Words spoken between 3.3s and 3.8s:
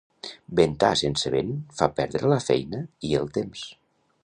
temps.